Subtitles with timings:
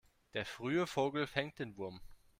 [0.33, 2.01] Der frühe Vogel fängt den Wurm.